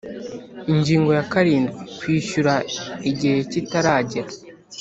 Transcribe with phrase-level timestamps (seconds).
[0.71, 2.53] Ingingo ya karindwi Kwishyura
[3.09, 4.31] igihe kitaragera